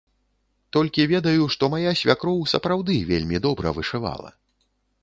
[0.77, 4.29] Толькі ведаю, што мая свякроў, сапраўды, вельмі добра вышывала.